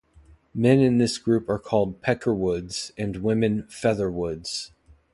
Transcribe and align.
Men 0.55 0.79
in 0.79 0.97
this 0.97 1.19
group 1.19 1.47
are 1.47 1.59
called 1.59 2.01
"peckerwoods" 2.01 2.91
and 2.97 3.17
women 3.17 3.67
"featherwoods". 3.69 4.71